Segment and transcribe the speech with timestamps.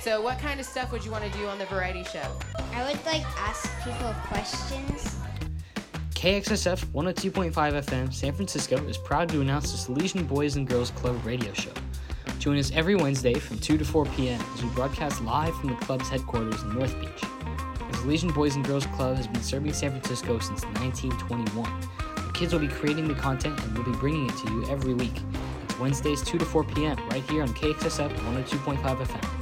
[0.00, 2.22] So, what kind of stuff would you want to do on the variety show?
[2.72, 5.14] I would like ask people questions.
[6.14, 11.22] KXSF 102.5 FM San Francisco is proud to announce the Salesian Boys and Girls Club
[11.26, 11.72] radio show.
[12.38, 14.40] Join us every Wednesday from 2 to 4 p.m.
[14.54, 17.20] as we broadcast live from the club's headquarters in North Beach.
[17.20, 21.80] The Salesian Boys and Girls Club has been serving San Francisco since 1921.
[22.16, 24.94] The kids will be creating the content and we'll be bringing it to you every
[24.94, 25.20] week.
[25.64, 26.96] It's Wednesdays 2 to 4 p.m.
[27.10, 29.39] right here on KXSF 102.5 FM.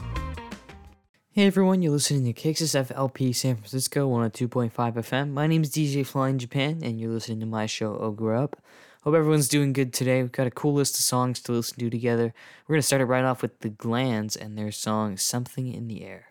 [1.39, 5.31] Hey everyone, you're listening to KXSF LP San Francisco 102.5 FM.
[5.31, 8.57] My name is DJ Flying Japan, and you're listening to my show, Oh Grow Up.
[9.05, 10.21] Hope everyone's doing good today.
[10.21, 12.35] We've got a cool list of songs to listen to together.
[12.67, 15.87] We're going to start it right off with The Glands and their song Something in
[15.87, 16.28] the Air.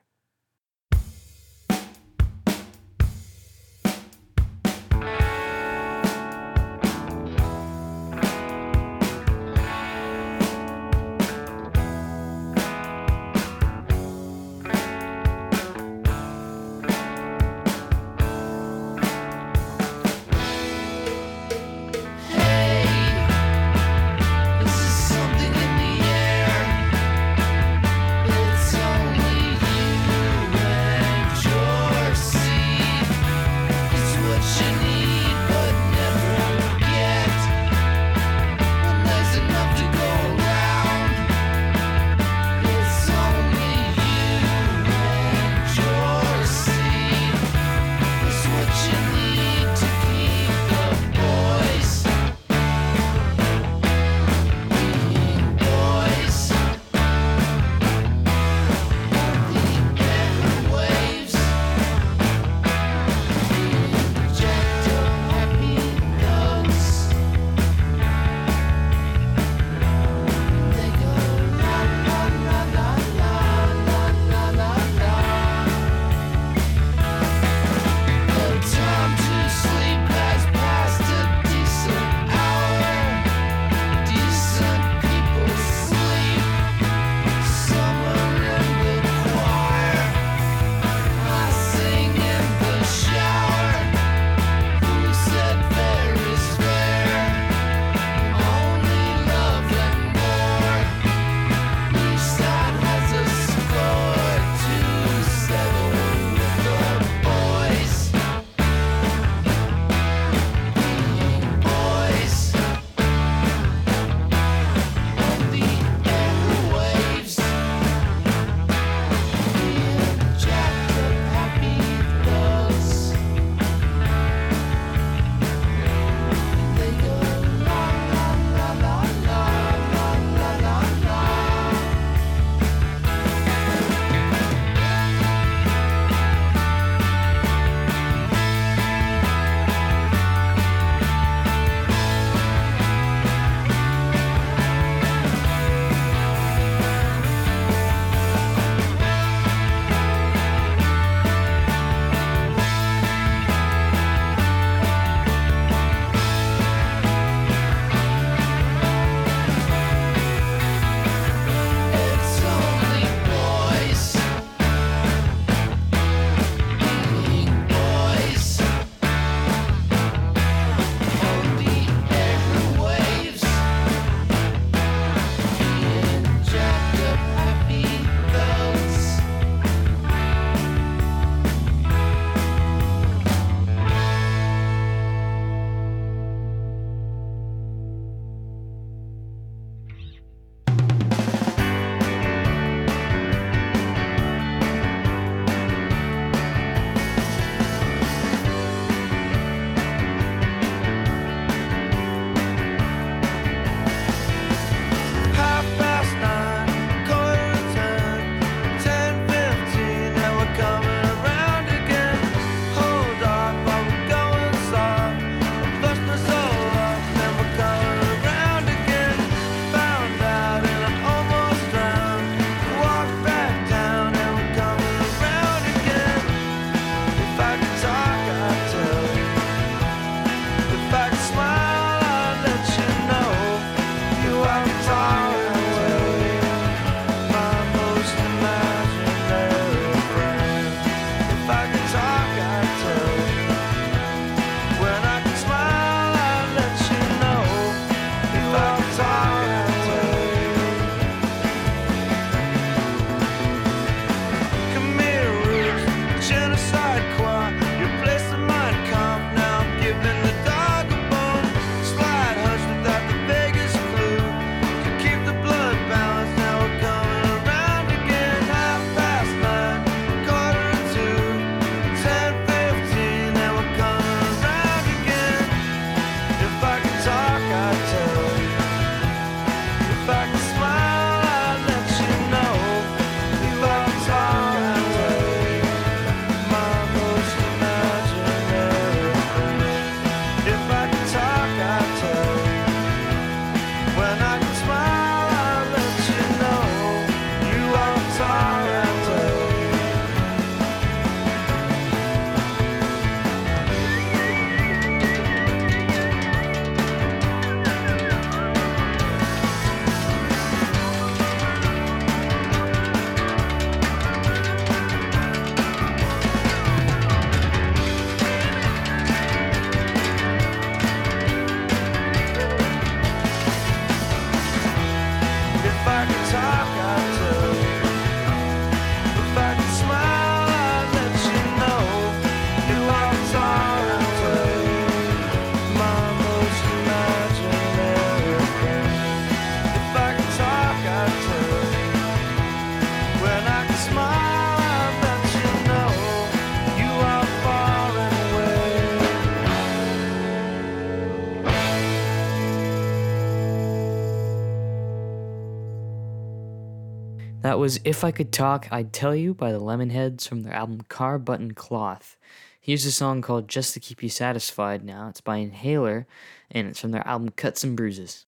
[357.58, 360.82] That was If I Could Talk, I'd Tell You by the Lemonheads from their album
[360.89, 362.15] Car Button Cloth.
[362.62, 365.10] Here's a song called Just to Keep You Satisfied now.
[365.10, 366.06] It's by Inhaler,
[366.51, 368.26] and it's from their album Cuts and Bruises.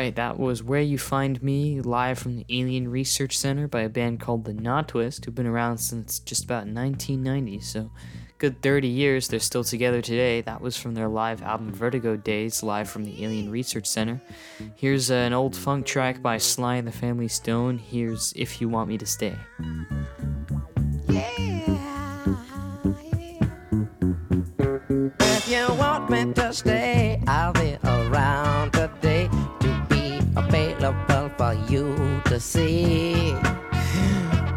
[0.00, 3.90] Right, that was Where You Find Me, live from the Alien Research Center by a
[3.90, 7.60] band called The Notwist, who've been around since just about 1990.
[7.60, 7.90] So,
[8.38, 9.28] good 30 years.
[9.28, 10.40] They're still together today.
[10.40, 14.22] That was from their live album Vertigo Days, live from the Alien Research Center.
[14.74, 17.76] Here's an old funk track by Sly and the Family Stone.
[17.76, 19.36] Here's If You Want Me to Stay.
[25.20, 29.28] If you want me to stay, I'll be around today
[32.40, 33.32] see.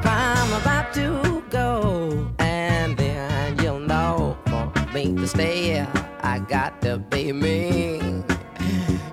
[0.06, 5.86] I'm about to go, and then you'll know for me to stay.
[6.22, 8.24] I got to be me.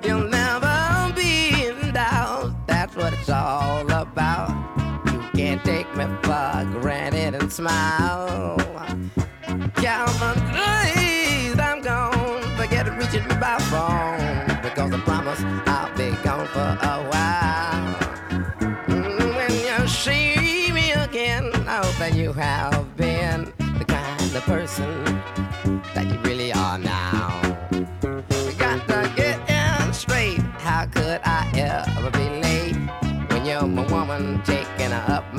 [0.04, 2.54] You'll never be in doubt.
[2.66, 4.50] That's what it's all about.
[5.06, 8.59] You can't take me for granted and smile.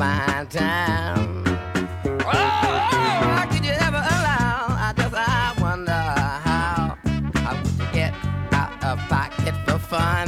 [0.01, 1.43] My time?
[1.46, 2.34] Oh, oh,
[3.38, 4.65] how could you ever allow?
[4.88, 6.98] I just I wonder how.
[7.36, 8.12] How would get
[8.51, 10.27] out of pocket for fun?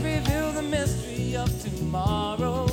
[0.00, 2.66] Reveal the mystery of tomorrow,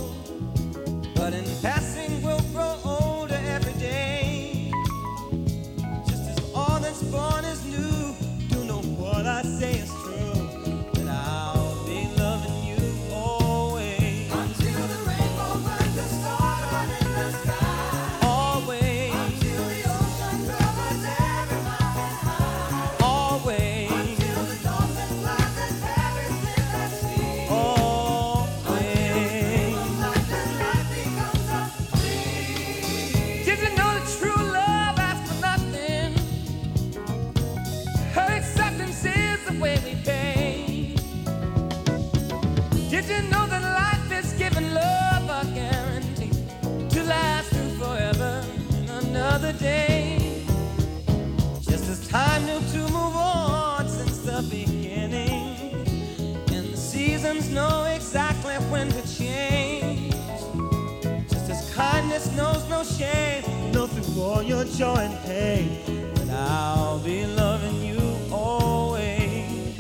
[62.40, 65.68] knows no shame, know through all your joy and pain,
[66.16, 68.00] that I'll be loving you
[68.32, 69.74] always.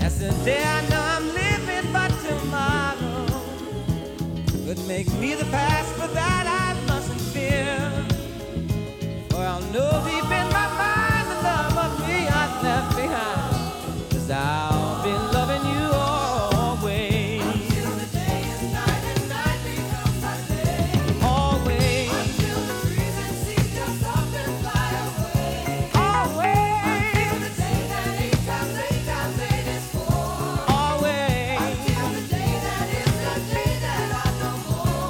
[0.00, 3.26] As the day I know I'm living, but tomorrow
[4.64, 5.91] could make me the past,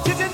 [0.03, 0.32] 지진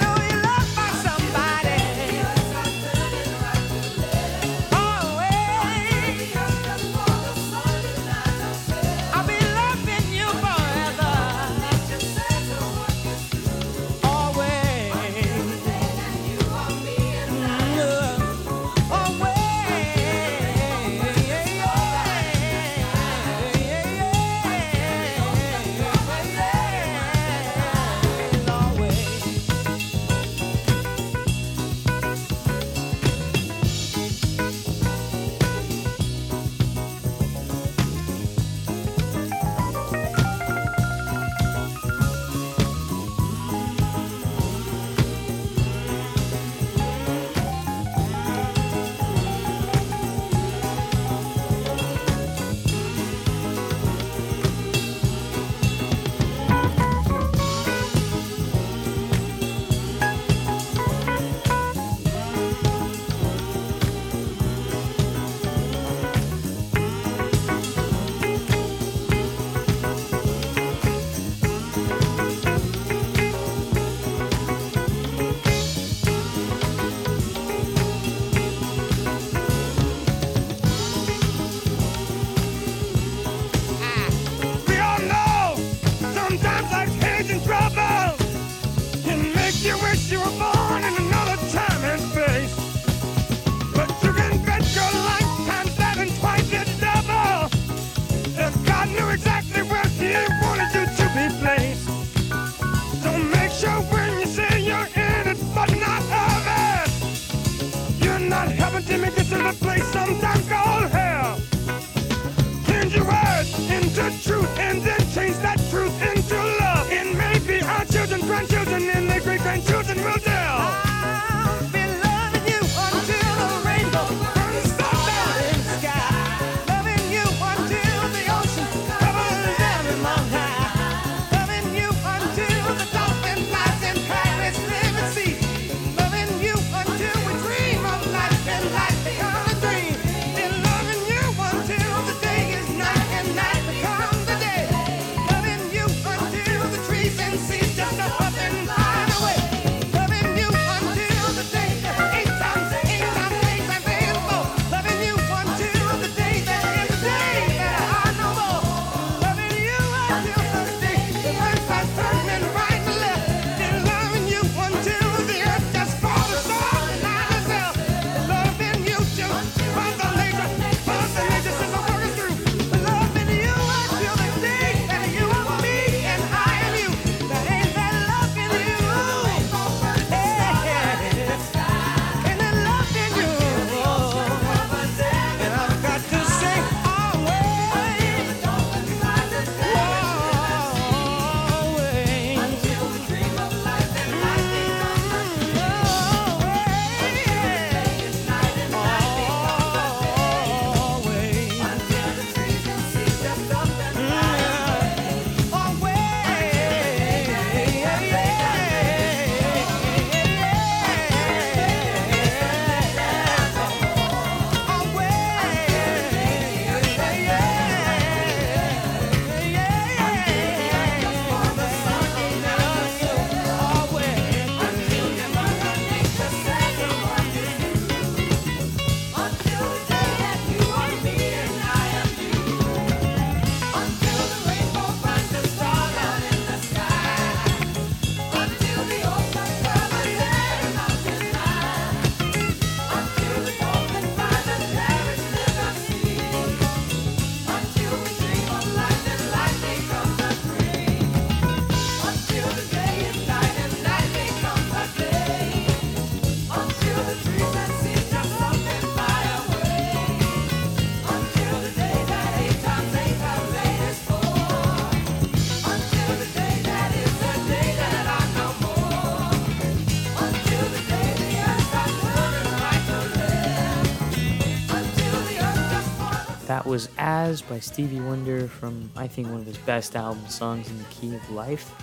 [276.70, 280.78] was As by Stevie Wonder from, I think, one of his best album songs in
[280.78, 281.74] the key of life.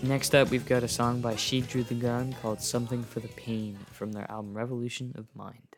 [0.00, 3.26] Next up, we've got a song by She Drew the Gun called Something for the
[3.26, 5.71] Pain from their album Revolution of Mind.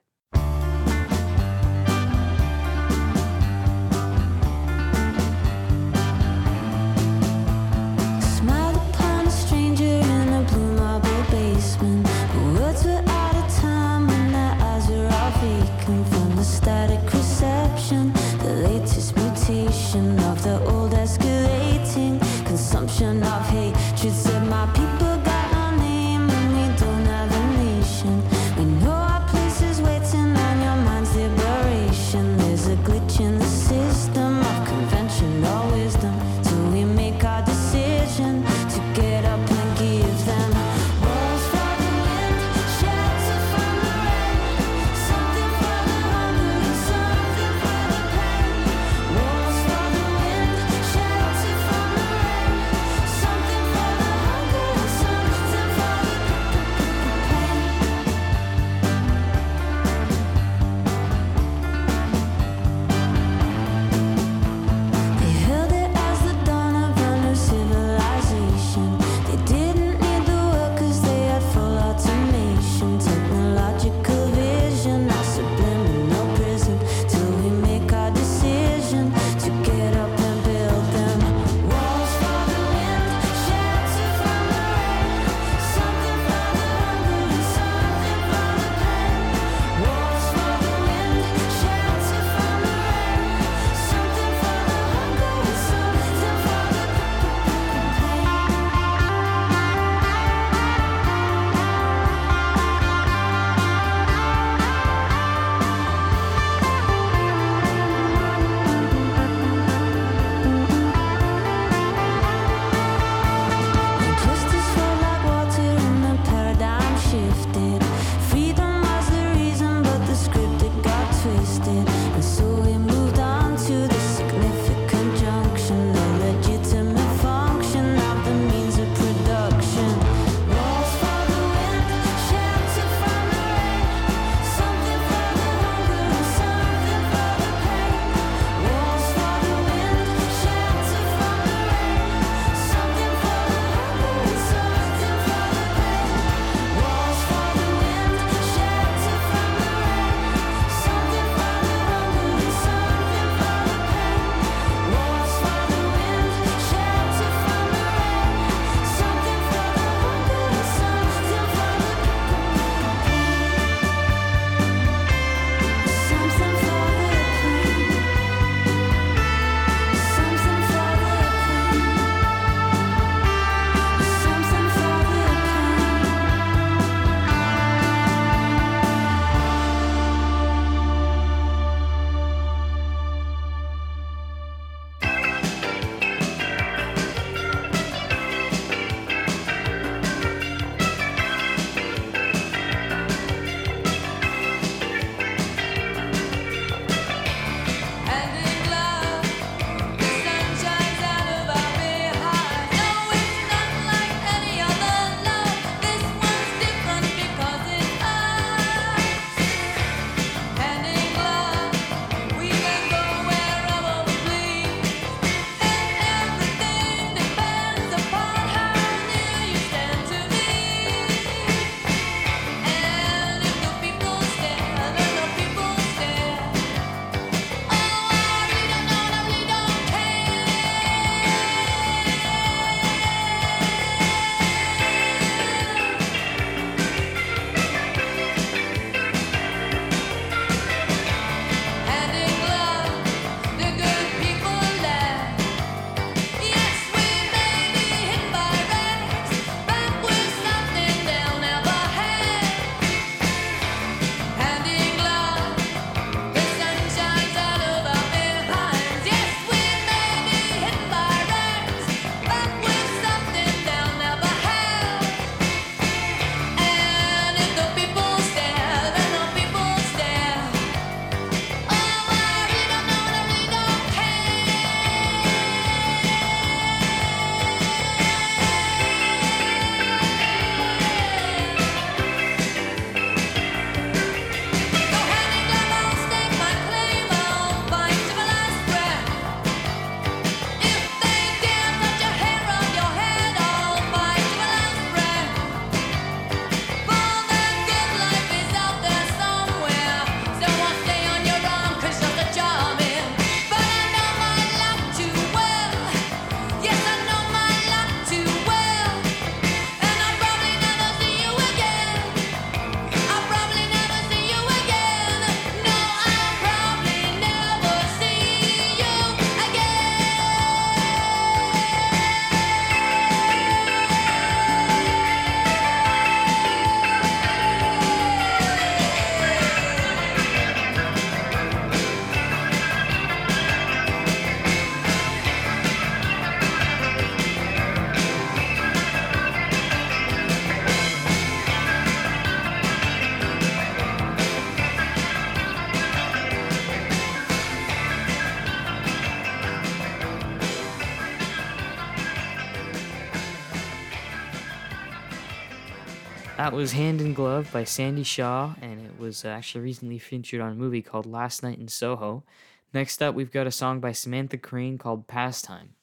[356.65, 360.53] Was Hand in Glove by Sandie Shaw, and it was uh, actually recently featured on
[360.53, 362.25] a movie called Last Night in Soho.
[362.73, 365.74] Next up, we've got a song by Samantha Crain called Pastime.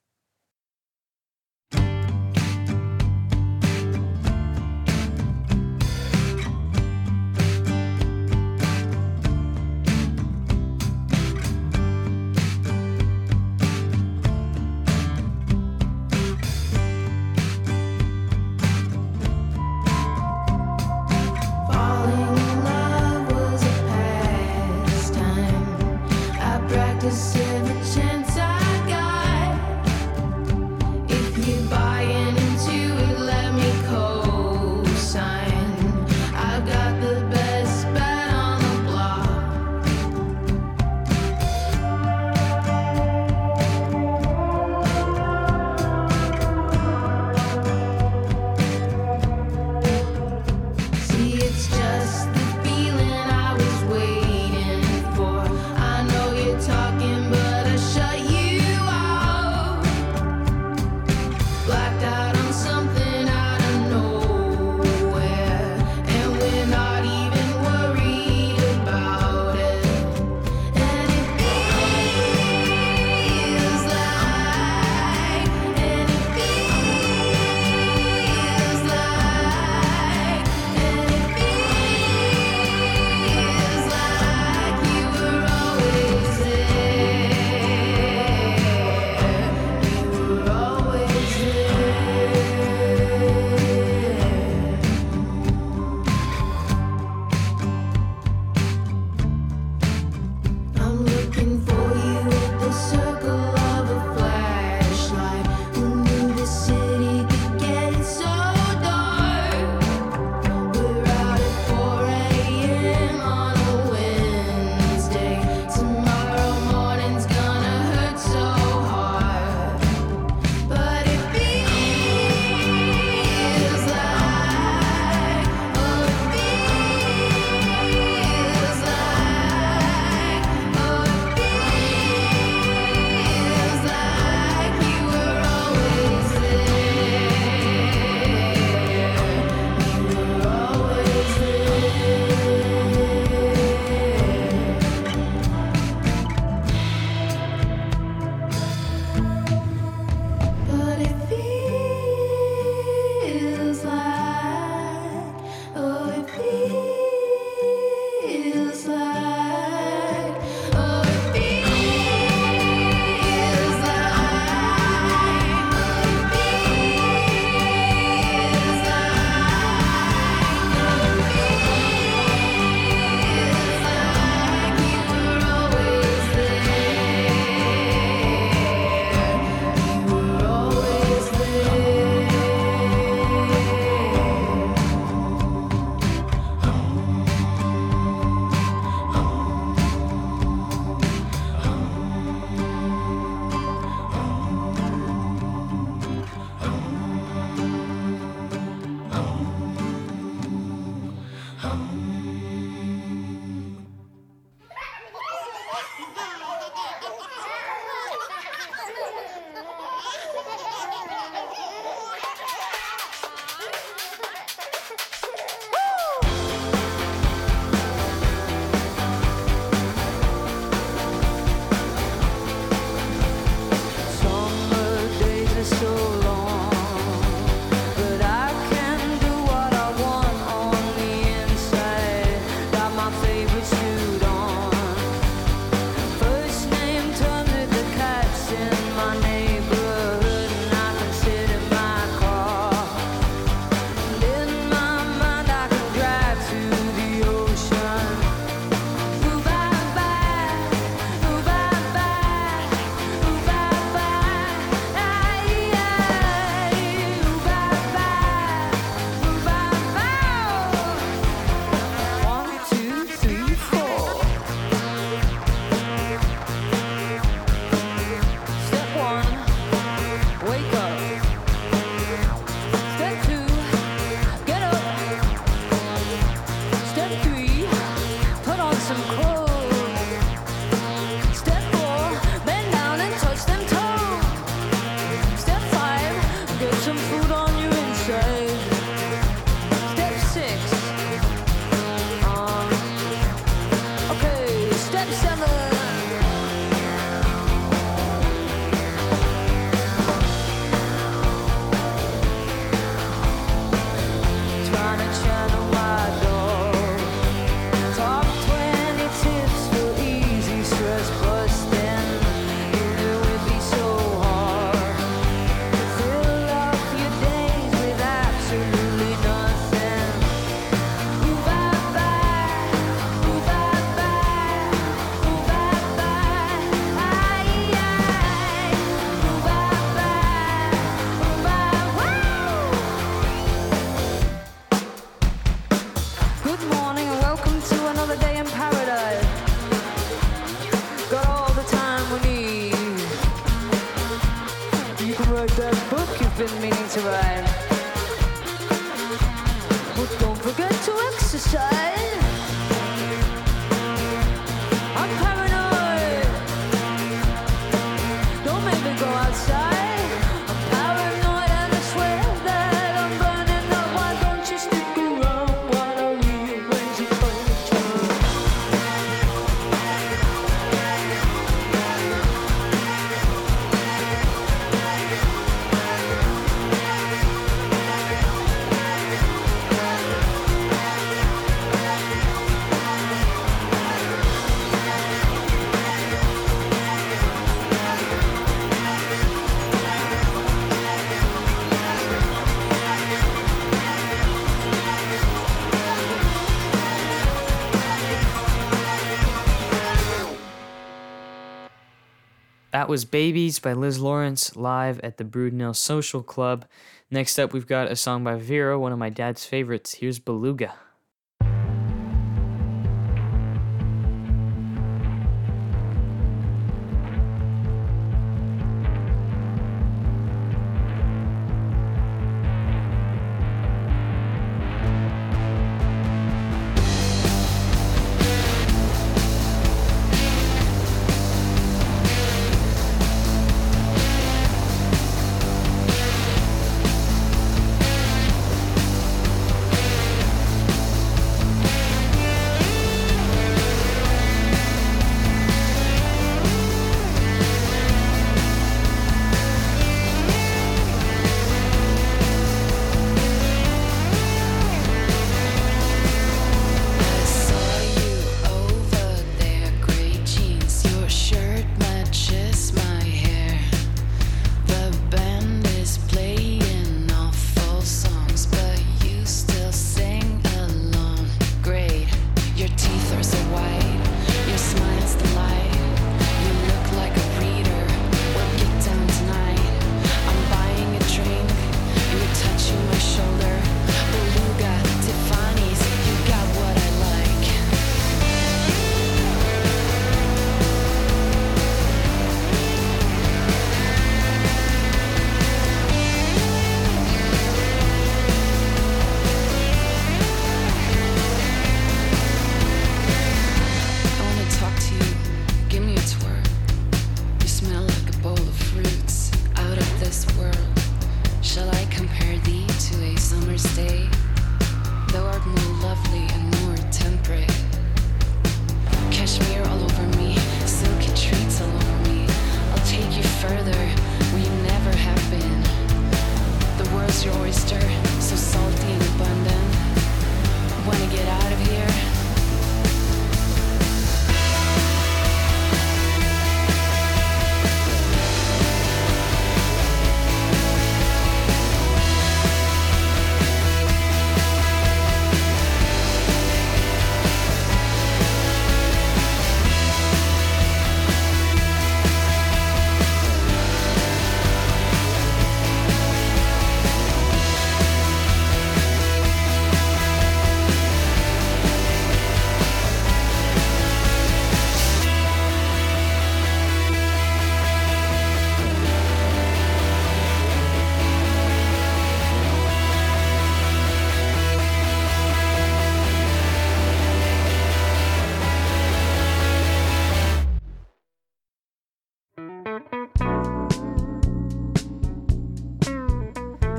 [402.91, 406.65] Was Babies by Liz Lawrence live at the Brudenell Social Club.
[407.09, 409.93] Next up, we've got a song by Vera, one of my dad's favorites.
[409.93, 410.73] Here's Beluga.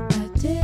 [0.09, 0.62] I did.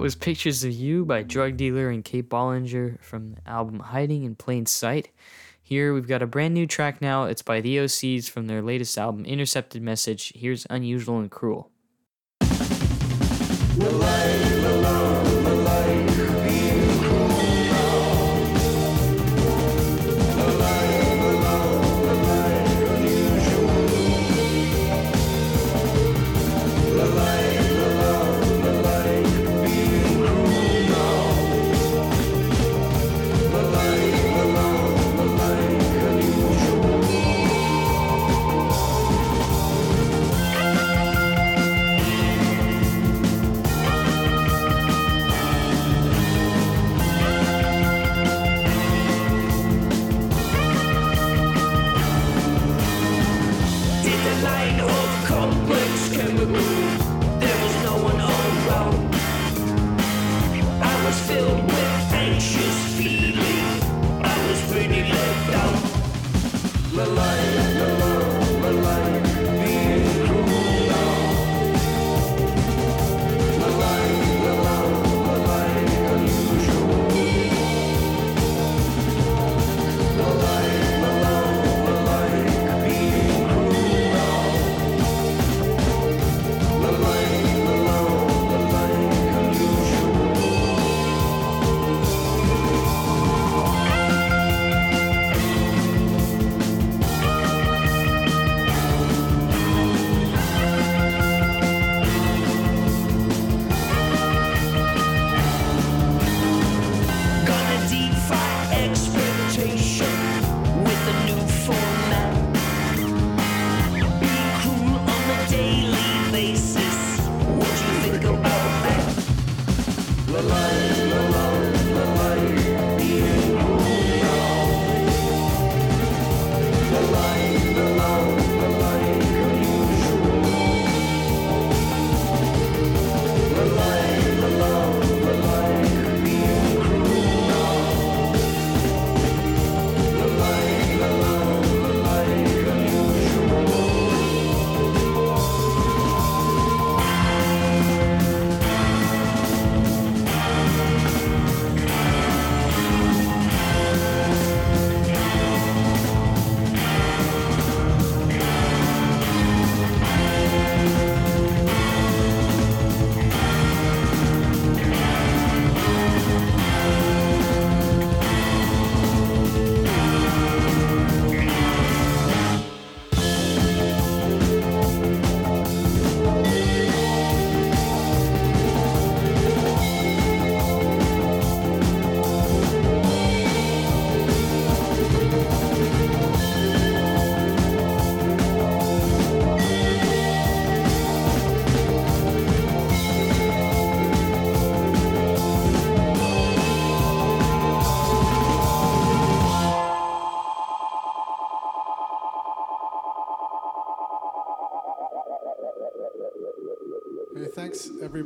[0.00, 4.64] was Pictures of You by Drugdealer and Kate Bollinger from the album Hiding in Plain
[4.64, 5.10] Sight.
[5.62, 7.24] Here we've got a brand new track now.
[7.24, 10.32] It's by the Osees from their latest album, Intercepted Message.
[10.34, 11.69] Here's Unusual and Cruel.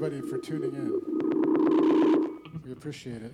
[0.04, 2.60] everybody for tuning in.
[2.62, 3.32] We appreciate it.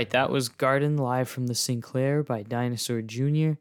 [0.00, 3.60] Right, that was Garden live from the Sinclair by Dinosaur Jr.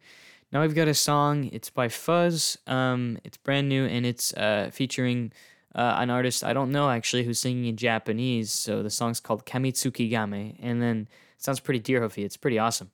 [0.54, 1.50] Now we've got a song.
[1.52, 2.58] It's by Fuzz.
[2.66, 5.34] Um, it's brand new and it's uh, featuring
[5.76, 8.54] uh, an artist I don't know actually who's singing in Japanese.
[8.54, 12.24] So the song's called Kamitsuki Game, and then sounds pretty deer hoofy.
[12.24, 12.90] It's pretty awesome.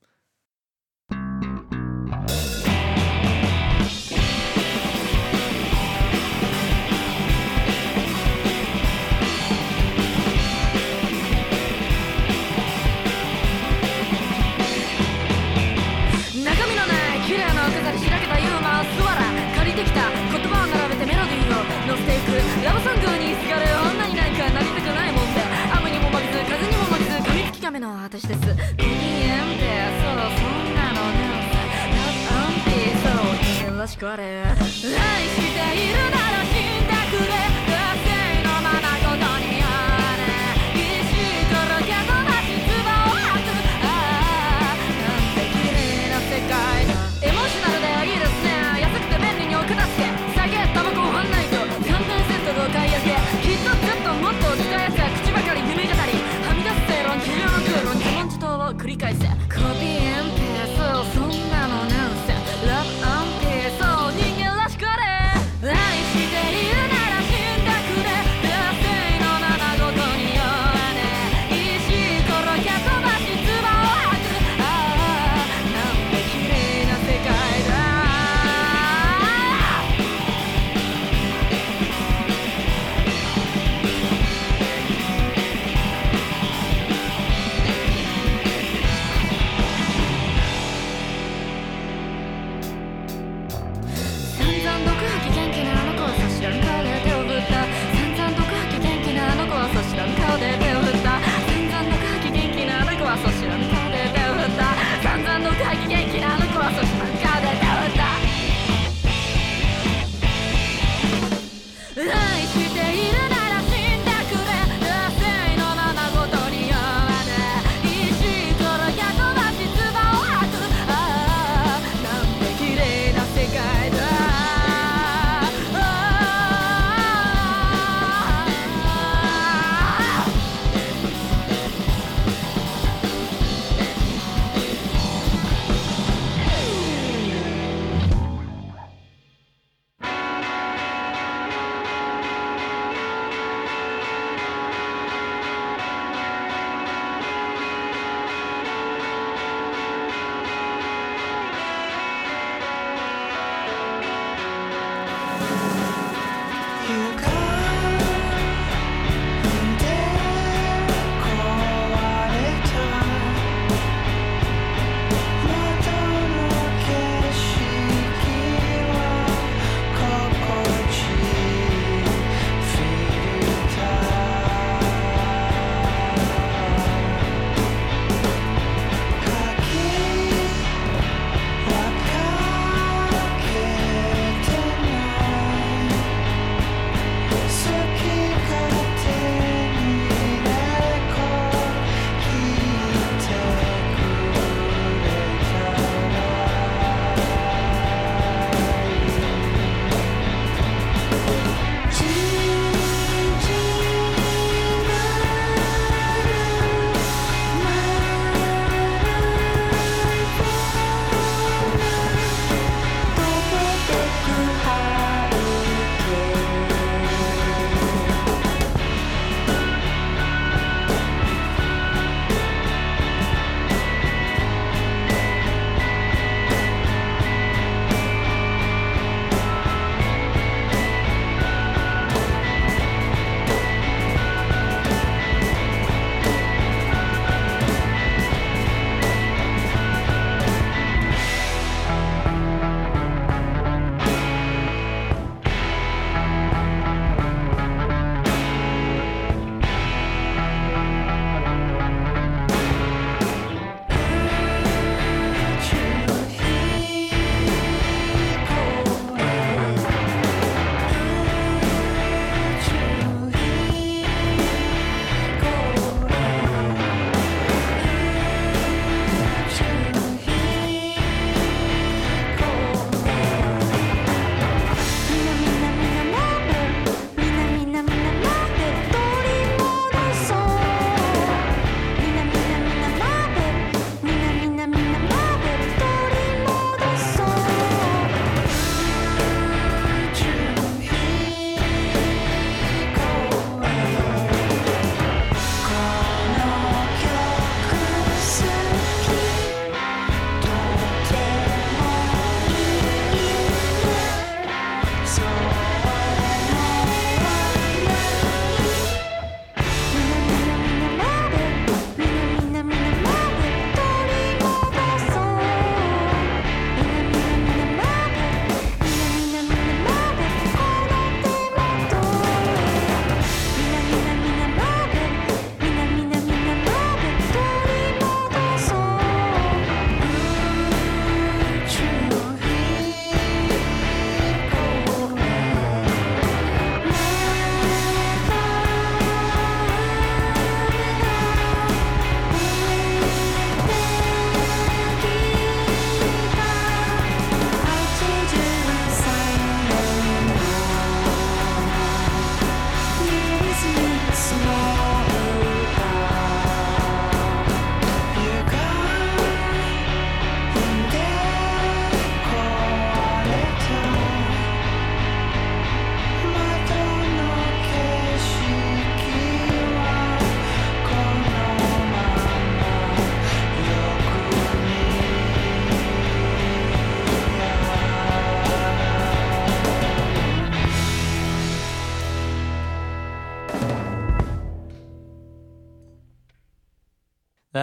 [22.85, 23.65] くラブソングにすがる
[23.97, 25.41] 女になんかなりたくないもんで
[25.75, 28.39] 雨にも負けず風にも負けず噛みつき亀の私です。
[28.41, 29.65] ゴミエンペ
[30.01, 31.17] そうそんなのね
[31.89, 31.97] ラ
[32.29, 34.43] ブアンピーそうよろしくあれ。
[34.45, 36.14] 愛しているの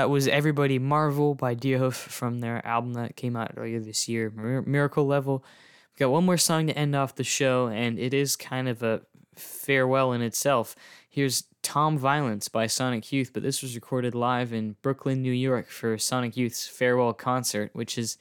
[0.02, 4.32] That was Everybody Marvel by Deerhoof from their album that came out earlier this year,
[4.34, 5.44] Mir- Miracle Level.
[5.92, 8.82] We've got one more song to end off the show, and it is kind of
[8.82, 9.02] a
[9.36, 10.74] farewell in itself.
[11.08, 15.68] Here's Tom Violence by Sonic Youth, but this was recorded live in Brooklyn, New York
[15.68, 18.18] for Sonic Youth's farewell concert, which is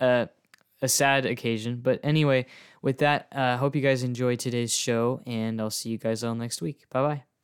[0.00, 0.26] uh,
[0.80, 1.80] a sad occasion.
[1.82, 2.46] But anyway,
[2.82, 6.22] with that, I uh, hope you guys enjoyed today's show, and I'll see you guys
[6.22, 6.88] all next week.
[6.88, 7.35] Bye bye.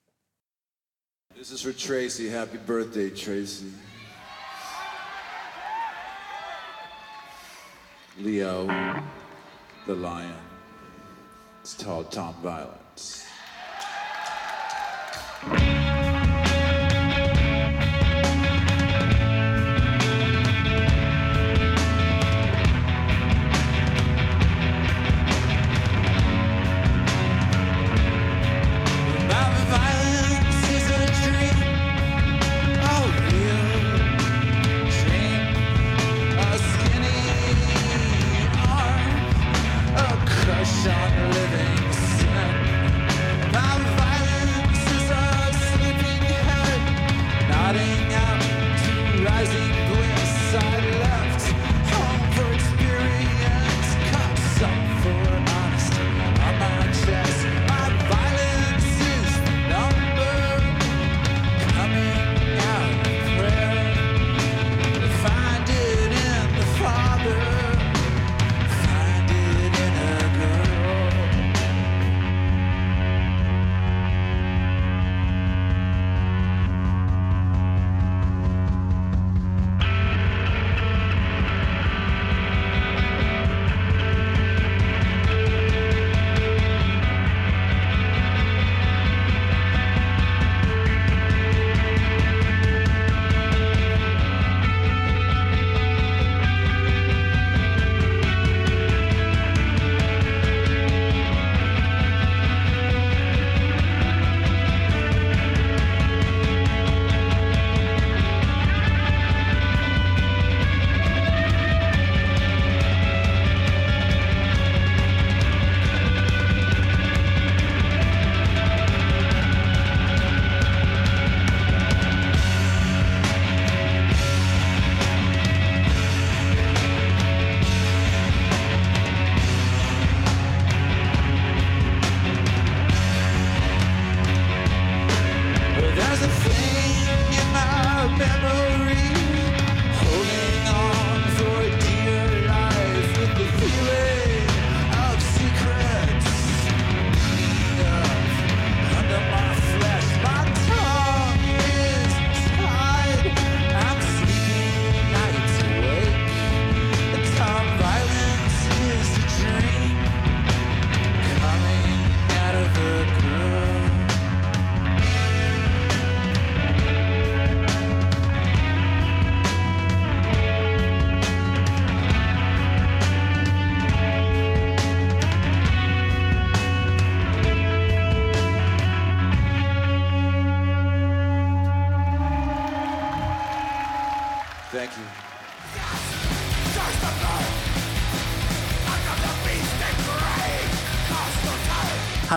[1.42, 2.28] This is for Tracy.
[2.28, 3.66] Happy birthday, Tracy.
[8.16, 8.66] Leo,
[9.88, 10.32] the lion.
[11.62, 13.26] It's called Tom Violence.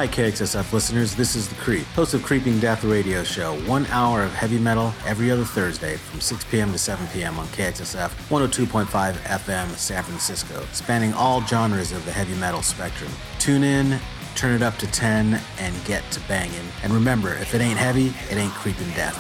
[0.06, 1.16] Hi, KXSF listeners.
[1.16, 3.56] This is The Creep, host of Creeping Death Radio Show.
[3.62, 6.72] One hour of heavy metal every other Thursday from 6 p.m.
[6.74, 7.40] to 7 p.m.
[7.40, 13.12] on KXSF 102.5 FM San Francisco, spanning all genres of the heavy metal spectrum.
[13.40, 14.00] Tune in,
[14.36, 16.68] turn it up to 10, and get to banging.
[16.84, 19.18] And remember, if it ain't heavy, it ain't creeping death.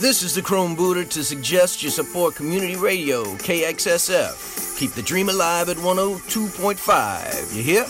[0.00, 4.57] This is the Chrome Booter to suggest you support community radio KXSF.
[4.78, 7.56] Keep the dream alive at 102.5.
[7.56, 7.84] You hear?